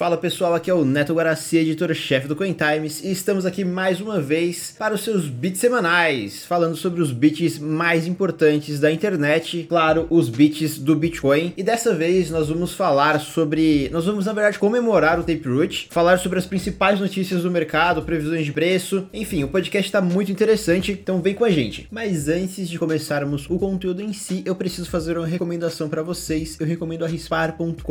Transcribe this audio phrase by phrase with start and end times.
[0.00, 4.00] Fala pessoal, aqui é o Neto Guaraci, editor-chefe do Coin Times, e estamos aqui mais
[4.00, 9.66] uma vez para os seus bits semanais, falando sobre os bits mais importantes da internet,
[9.68, 11.52] claro, os bits do Bitcoin.
[11.54, 16.18] E dessa vez nós vamos falar sobre, nós vamos na verdade comemorar o Taproot, falar
[16.18, 20.92] sobre as principais notícias do mercado, previsões de preço, enfim, o podcast está muito interessante,
[20.92, 21.86] então vem com a gente.
[21.90, 26.56] Mas antes de começarmos o conteúdo em si, eu preciso fazer uma recomendação para vocês.
[26.58, 27.82] Eu recomendo a rispar.com.br,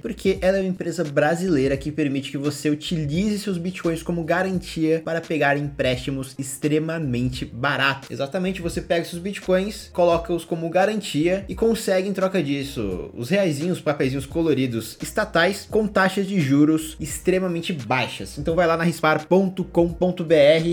[0.00, 5.02] porque ela é uma empresa brasileira que permite que você utilize seus bitcoins como garantia
[5.04, 8.10] para pegar empréstimos extremamente baratos.
[8.10, 13.80] Exatamente, você pega seus bitcoins, coloca-os como garantia e consegue em troca disso os reaisinhos,
[13.80, 18.38] papeizinhos coloridos estatais com taxas de juros extremamente baixas.
[18.38, 19.64] Então vai lá na rispar.com.br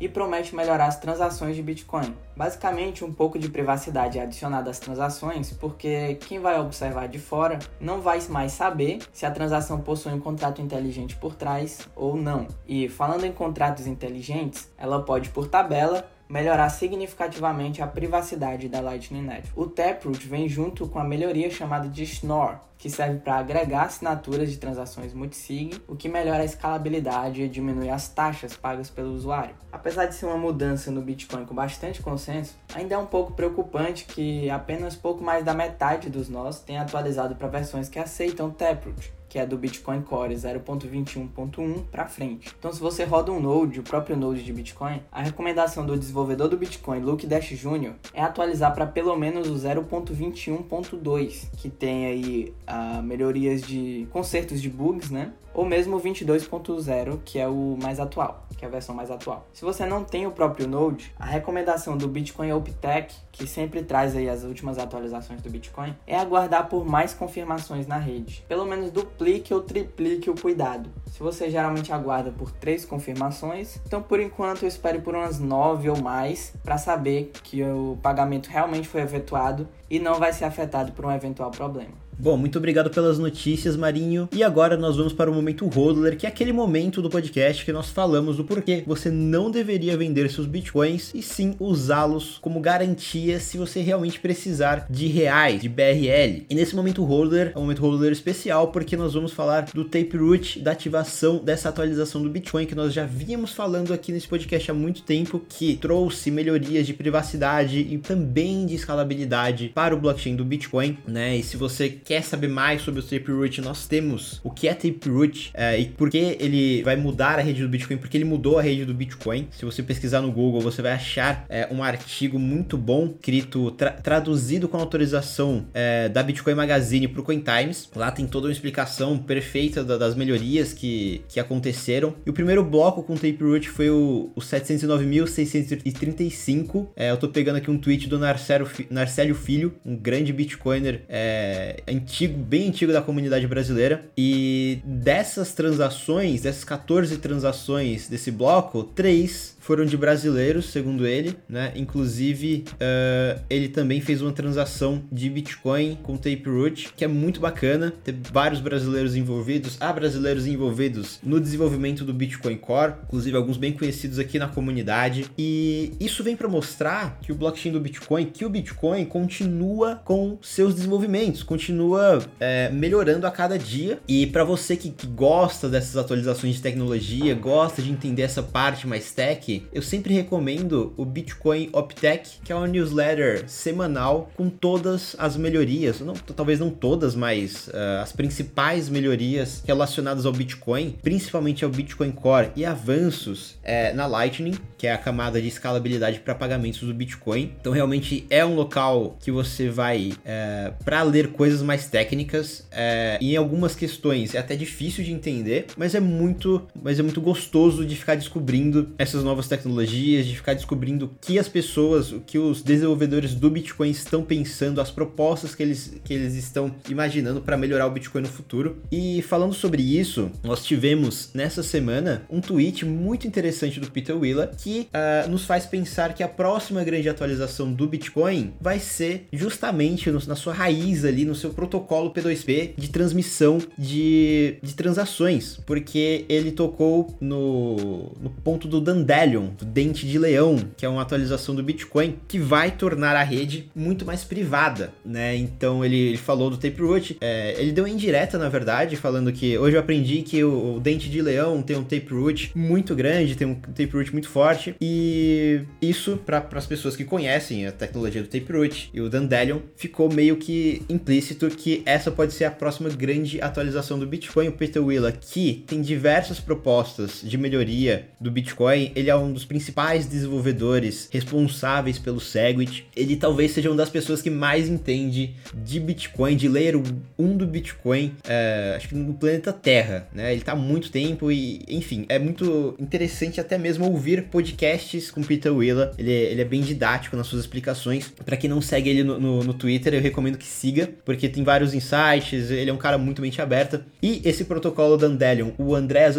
[0.00, 2.14] e promete melhorar as transações de Bitcoin.
[2.36, 7.58] Basicamente, um pouco de privacidade é adicionada às transações, porque quem vai observar de fora
[7.80, 12.46] não vai mais saber se a transação possui um contrato inteligente por trás ou não.
[12.66, 19.22] E falando em contratos inteligentes, ela pode, por tabela, melhorar significativamente a privacidade da Lightning
[19.22, 19.52] Network.
[19.56, 24.50] O Taproot vem junto com a melhoria chamada de Schnorr, que serve para agregar assinaturas
[24.50, 29.54] de transações multisig, o que melhora a escalabilidade e diminui as taxas pagas pelo usuário.
[29.72, 34.04] Apesar de ser uma mudança no Bitcoin com bastante consenso, ainda é um pouco preocupante
[34.04, 39.17] que apenas pouco mais da metade dos nós tenha atualizado para versões que aceitam Taproot
[39.28, 42.54] que é do Bitcoin Core 0.21.1 para frente.
[42.58, 46.48] Então, se você roda um node, o próprio node de Bitcoin, a recomendação do desenvolvedor
[46.48, 52.54] do Bitcoin, Luke Dash Jr., é atualizar para pelo menos o 0.21.2, que tem aí
[52.68, 55.32] uh, melhorias de consertos de bugs, né?
[55.58, 59.44] Ou mesmo o 22.0, que é o mais atual, que é a versão mais atual.
[59.52, 64.14] Se você não tem o próprio Node, a recomendação do Bitcoin OpTech, que sempre traz
[64.14, 68.44] aí as últimas atualizações do Bitcoin, é aguardar por mais confirmações na rede.
[68.46, 70.90] Pelo menos duplique ou triplique o cuidado.
[71.10, 75.90] Se você geralmente aguarda por três confirmações, então por enquanto eu espere por umas nove
[75.90, 80.92] ou mais para saber que o pagamento realmente foi efetuado e não vai ser afetado
[80.92, 82.06] por um eventual problema.
[82.20, 84.28] Bom, muito obrigado pelas notícias, Marinho.
[84.32, 87.70] E agora nós vamos para o momento Hodler, que é aquele momento do podcast que
[87.70, 93.38] nós falamos do porquê você não deveria vender seus bitcoins e sim usá-los como garantia
[93.38, 96.44] se você realmente precisar de reais, de BRL.
[96.50, 100.58] E nesse momento Hodler é um momento Hodler especial porque nós vamos falar do Taproot,
[100.58, 104.74] da ativação dessa atualização do Bitcoin que nós já vínhamos falando aqui nesse podcast há
[104.74, 110.44] muito tempo, que trouxe melhorias de privacidade e também de escalabilidade para o blockchain do
[110.44, 111.36] Bitcoin, né?
[111.36, 115.50] E se você quer saber mais sobre o Taproot, nós temos o que é Taproot
[115.52, 118.62] é, e por que ele vai mudar a rede do Bitcoin, porque ele mudou a
[118.62, 119.46] rede do Bitcoin.
[119.50, 123.90] Se você pesquisar no Google, você vai achar é, um artigo muito bom, escrito, tra
[123.90, 127.90] traduzido com autorização é, da Bitcoin Magazine para o CoinTimes.
[127.94, 132.14] Lá tem toda uma explicação perfeita da, das melhorias que, que aconteceram.
[132.24, 136.88] E o primeiro bloco com Taproot foi o, o 709.635.
[136.96, 142.38] É, eu tô pegando aqui um tweet do Narcélio Filho, um grande Bitcoiner é, antigo,
[142.38, 144.04] bem antigo da comunidade brasileira.
[144.16, 151.74] E dessas transações, dessas 14 transações desse bloco, três foram de brasileiros, segundo ele, né?
[151.76, 157.92] Inclusive, uh, ele também fez uma transação de Bitcoin com Taproot, que é muito bacana.
[158.02, 163.74] Ter vários brasileiros envolvidos, há brasileiros envolvidos no desenvolvimento do Bitcoin Core, inclusive alguns bem
[163.74, 165.26] conhecidos aqui na comunidade.
[165.36, 170.38] E isso vem para mostrar que o blockchain do Bitcoin, que o Bitcoin continua com
[170.40, 173.98] seus desenvolvimentos, continua é, melhorando a cada dia.
[174.08, 178.86] E para você que, que gosta dessas atualizações de tecnologia, gosta de entender essa parte
[178.86, 185.16] mais tech, eu sempre recomendo o Bitcoin Optech, que é uma newsletter semanal com todas
[185.18, 191.64] as melhorias, não, talvez não todas, mas uh, as principais melhorias relacionadas ao Bitcoin, principalmente
[191.64, 196.34] ao Bitcoin Core e avanços uh, na Lightning, que é a camada de escalabilidade para
[196.34, 197.52] pagamentos do Bitcoin.
[197.60, 202.66] Então realmente é um local que você você vai é, para ler coisas mais técnicas.
[202.70, 207.02] É, e em algumas questões é até difícil de entender, mas é muito, mas é
[207.02, 212.12] muito gostoso de ficar descobrindo essas novas tecnologias, de ficar descobrindo o que as pessoas,
[212.12, 216.74] o que os desenvolvedores do Bitcoin estão pensando, as propostas que eles, que eles estão
[216.88, 218.76] imaginando para melhorar o Bitcoin no futuro.
[218.90, 224.50] E falando sobre isso, nós tivemos nessa semana um tweet muito interessante do Peter Willa
[224.58, 230.10] que uh, nos faz pensar que a próxima grande atualização do Bitcoin vai ser justamente
[230.10, 236.24] no, na sua raiz ali, no seu protocolo P2P de transmissão de, de transações, porque
[236.28, 241.54] ele tocou no, no ponto do Dandelion, do dente de leão, que é uma atualização
[241.54, 245.36] do Bitcoin que vai tornar a rede muito mais privada, né?
[245.36, 249.76] Então ele, ele falou do Taproot, é, ele deu indireta na verdade, falando que hoje
[249.76, 253.54] eu aprendi que o, o dente de leão tem um Taproot muito grande, tem um
[253.54, 259.00] Taproot muito forte e isso para as pessoas que conhecem a tecnologia do Taproot e
[259.00, 264.06] o Dandelion ficou meio que implícito que essa pode ser a próxima grande atualização do
[264.06, 264.48] Bitcoin.
[264.48, 269.44] O Peter Willa, que tem diversas propostas de melhoria do Bitcoin, ele é um dos
[269.44, 272.86] principais desenvolvedores responsáveis pelo Segwit.
[272.94, 276.76] Ele talvez seja uma das pessoas que mais entende de Bitcoin, de layer
[277.18, 280.32] 1 do Bitcoin, é, acho que no planeta Terra, né?
[280.32, 285.22] Ele tá há muito tempo e, enfim, é muito interessante até mesmo ouvir podcasts com
[285.22, 285.92] Peter Willa.
[285.98, 288.12] Ele, é, ele é bem didático nas suas explicações.
[288.24, 291.44] Para quem não segue ele no, no, no Twitter, eu recomendo que siga, porque tem
[291.44, 293.84] vários insights, ele é um cara muito mente aberta.
[294.02, 296.16] E esse protocolo Dandelion, o Andreas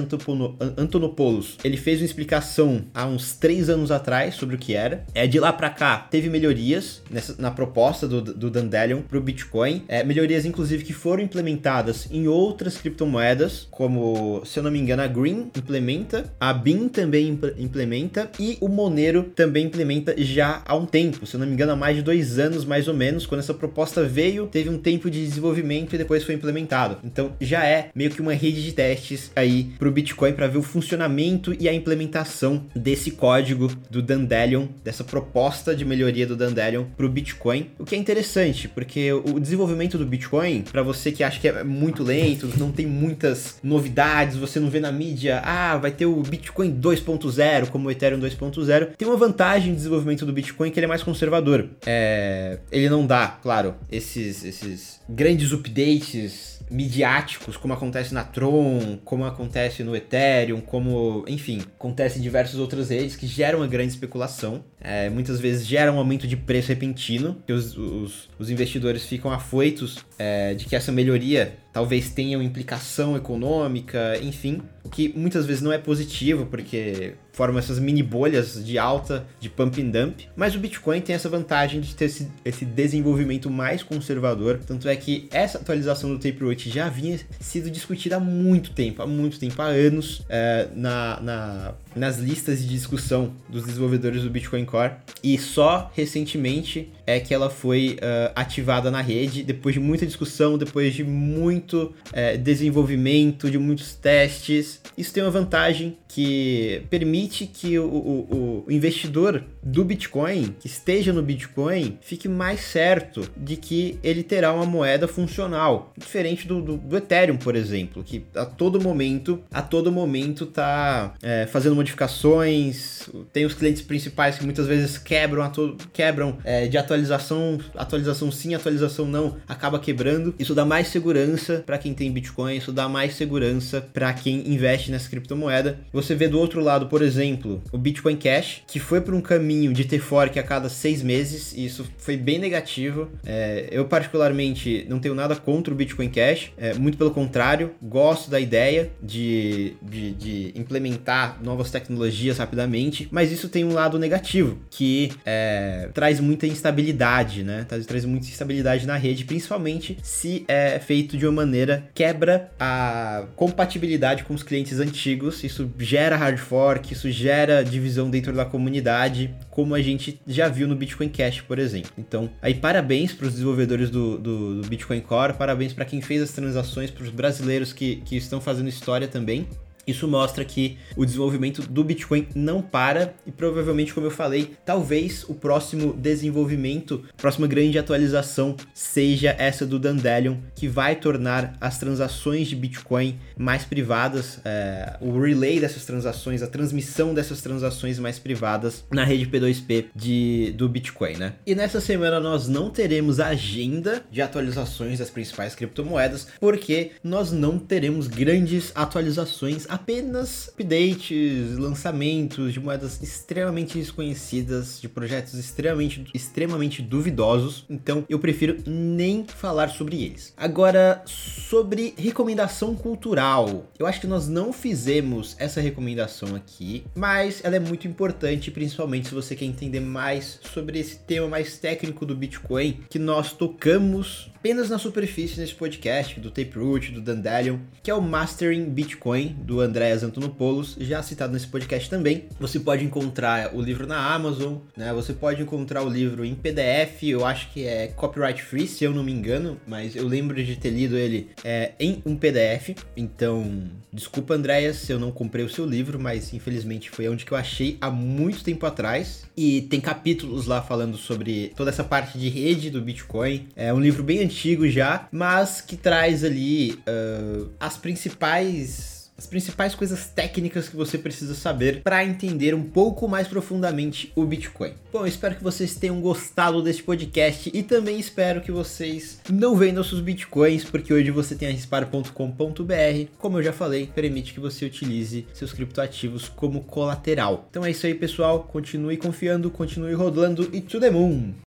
[0.77, 5.05] Antonopoulos, ele fez uma explicação há uns três anos atrás sobre o que era.
[5.13, 9.21] É de lá para cá, teve melhorias nessa, na proposta do, do Dandelion para o
[9.21, 9.83] Bitcoin.
[9.87, 15.01] É, melhorias, inclusive, que foram implementadas em outras criptomoedas, como, se eu não me engano,
[15.01, 20.85] a Green implementa, a BIM também implementa e o Monero também implementa já há um
[20.85, 21.25] tempo.
[21.25, 23.53] Se eu não me engano, há mais de dois anos, mais ou menos, quando essa
[23.53, 26.97] proposta veio, teve um tempo de desenvolvimento e depois foi implementado.
[27.03, 30.57] Então já é meio que uma rede de testes aí para o Bitcoin para ver
[30.57, 36.85] o funcionamento e a implementação desse código do Dandelion, dessa proposta de melhoria do Dandelion
[36.95, 37.69] para o Bitcoin.
[37.77, 41.63] O que é interessante, porque o desenvolvimento do Bitcoin, para você que acha que é
[41.63, 46.21] muito lento, não tem muitas novidades, você não vê na mídia, ah, vai ter o
[46.21, 50.85] Bitcoin 2.0 como o Ethereum 2.0, tem uma vantagem no desenvolvimento do Bitcoin que ele
[50.85, 51.69] é mais conservador.
[51.85, 59.25] É, ele não dá, claro, esses, esses grandes updates midiáticos, como acontece na Tron, como
[59.25, 64.63] acontece no Ethereum, como, enfim, acontece em diversas outras redes que geram uma grande especulação.
[64.79, 69.31] É, muitas vezes gera um aumento de preço repentino, que os, os, os investidores ficam
[69.31, 75.45] afoitos é, de que essa melhoria talvez tenha uma implicação econômica, enfim, o que muitas
[75.45, 80.27] vezes não é positivo, porque formam essas mini bolhas de alta, de pump and dump,
[80.35, 84.95] mas o Bitcoin tem essa vantagem de ter esse, esse desenvolvimento mais conservador, tanto é
[84.95, 89.61] que essa atualização do Taproot já havia sido discutida há muito tempo, há muito tempo,
[89.61, 94.93] há anos, é, na, na, nas listas de discussão dos desenvolvedores do Bitcoin Core,
[95.23, 100.57] e só recentemente é que ela foi uh, ativada na rede, depois de muita discussão,
[100.57, 104.79] depois de muito uh, desenvolvimento, de muitos testes.
[104.97, 111.13] Isso tem uma vantagem que permite que o, o, o, investidor do Bitcoin, que esteja
[111.13, 116.77] no Bitcoin, fique mais certo de que ele terá uma moeda funcional, diferente do, do,
[116.77, 123.09] do Ethereum, por exemplo, que a todo momento, a todo momento está é, fazendo modificações,
[123.31, 125.49] tem os clientes principais que muitas vezes quebram,
[125.93, 130.35] quebram é, de atualização, atualização sim, atualização não, acaba quebrando.
[130.37, 134.91] Isso dá mais segurança para quem tem Bitcoin, isso dá mais segurança para quem investe
[134.91, 135.79] nessa criptomoeda.
[135.93, 139.71] Você vê do outro lado, por exemplo, o Bitcoin Cash, que foi por um caminho
[139.71, 143.09] de ter fork a cada seis meses, e isso foi bem negativo.
[143.25, 148.29] É, eu, particularmente, não tenho nada contra o Bitcoin Cash, é, muito pelo contrário, gosto
[148.29, 154.57] da ideia de, de, de, implementar novas tecnologias rapidamente, mas isso tem um lado negativo,
[154.69, 157.65] que é, traz muita instabilidade, né?
[157.67, 163.25] Traz, traz muita instabilidade na rede, principalmente se é feito de uma maneira quebra a
[163.35, 169.33] compatibilidade com os clientes antigos, isso gera hard fork, isso gera divisão dentro da comunidade,
[169.49, 171.91] como a gente já viu no Bitcoin Cash, por exemplo.
[171.97, 176.21] Então, aí parabéns para os desenvolvedores do, do, do, Bitcoin Core, parabéns para quem fez
[176.21, 179.47] as transações, para os brasileiros que, que estão fazendo história também.
[179.85, 185.25] Isso mostra que o desenvolvimento do Bitcoin não para e provavelmente, como eu falei, talvez
[185.27, 191.77] o próximo desenvolvimento, a próxima grande atualização seja essa do Dandelion, que vai tornar as
[191.77, 198.19] transações de Bitcoin mais privadas, é, o relay dessas transações, a transmissão dessas transações mais
[198.19, 201.33] privadas na rede P2P de, do Bitcoin, né?
[201.45, 207.57] E nessa semana nós não teremos agenda de atualizações das principais criptomoedas, porque nós não
[207.57, 217.65] teremos grandes atualizações apenas updates, lançamentos de moedas extremamente desconhecidas, de projetos extremamente, extremamente duvidosos.
[217.69, 220.33] Então eu prefiro nem falar sobre eles.
[220.35, 223.71] Agora, sobre recomendação cultural.
[223.77, 229.09] Eu acho que nós não fizemos essa recomendação aqui, mas ela é muito importante, principalmente
[229.09, 234.31] se você quer entender mais sobre esse tema mais técnico do Bitcoin, que nós tocamos
[234.39, 239.59] apenas na superfície nesse podcast do Taproot, do Dandelion, que é o Mastering Bitcoin do
[239.59, 242.23] Andreas Antonopoulos, já citado nesse podcast também.
[242.39, 244.93] Você pode encontrar o livro na Amazon, né?
[244.93, 248.93] Você pode encontrar o livro em PDF, eu acho que é copyright free, se eu
[248.93, 252.77] não me engano, mas eu lembro de ter lido ele é, em um PDF.
[252.95, 257.33] Então, desculpa, Andreas, se eu não comprei o seu livro, mas infelizmente foi onde que
[257.33, 259.25] eu achei há muito tempo atrás.
[259.35, 263.47] E tem capítulos lá falando sobre toda essa parte de rede do Bitcoin.
[263.53, 269.75] É um livro bem antigo já, mas que traz ali uh, as principais as principais
[269.75, 274.71] coisas técnicas que você precisa saber para entender um pouco mais profundamente o Bitcoin.
[274.93, 279.83] Bom, espero que vocês tenham gostado deste podcast e também espero que vocês não vendam
[279.83, 284.63] seus Bitcoins, porque hoje você tem a rispar.com.br, como eu já falei, permite que você
[284.63, 287.45] utilize seus criptoativos como colateral.
[287.49, 288.43] Então é isso aí, pessoal.
[288.43, 291.33] Continue confiando, continue rodando e to the moon!